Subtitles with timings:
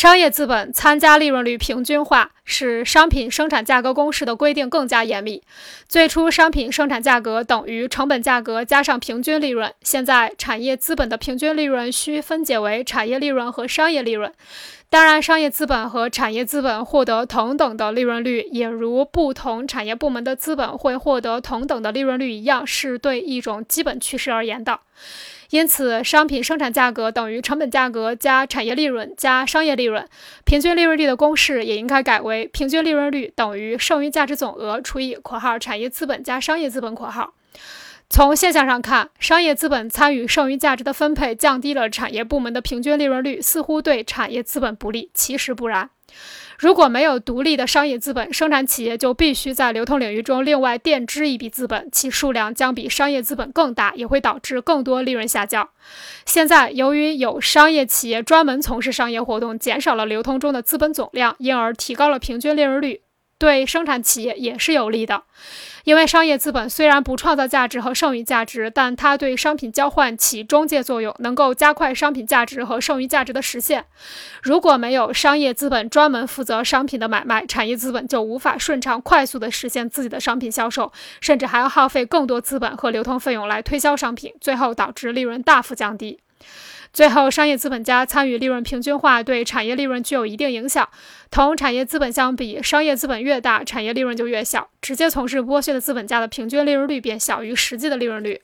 [0.00, 5.42] 商业资本参加利润率平均化，使商品生产价格公式的规定更加严密。
[5.90, 9.70] 最初，商品生产价格等于成本价格加上平均利润。
[9.82, 14.32] 现在，产业资本的平均利润需分解为产业利润和商业利润。
[14.88, 24.80] 当然，商业资本和产业资本获得同等的利润率，也如不同产业部门的资本会获得同等的利润率一样，是对一种基本趋势而言的。
[25.50, 30.06] 因此，商品生产价格等于成本价格加产业利润加商业利润。
[30.44, 37.34] 平均利润率的公式也应该改为平均利润率等于剩余价值总额除以（括号）产业资本加商业资本（括号）。
[38.10, 45.10] 从现象上看，商业资本参与剩余价值的分配，降低了产业部门的平均利润率，似乎对产业资本不利。
[45.14, 45.88] 其实不然。
[46.58, 55.70] 如果没有独立的商业资本，生产企业就必须在流通领域中另外垫支一笔资本，其数量将比商业资本更大，也会导致更多利润下降。
[56.26, 63.02] 现在，由于有商业企业专门从事商业活动，减少了流通中的资本总量，因而提高了平均利润率。
[63.40, 65.22] 对生产企业也是有利的，
[65.84, 73.86] 因为商业资本虽然不创造价值和剩余价值，但它对商品交换起中介作用，能够加快商品价值和剩余价值的实现。
[74.42, 86.20] 如果没有商业资本专门负责商品的买卖，产业资本就无法顺畅快速地实现自己的商品销售，甚至还要耗费更多资本和流通费用来推销商品，最后导致利润大幅降低。
[86.92, 90.88] 最后，商业资本家参与利润平均化，对产业利润具有一定影响。
[91.30, 94.68] 同产业资本相比，商业资本越大，产业利润就越小。
[94.82, 98.40] 直接从事剥削的资本家的平均利润率便小于实际的利润率。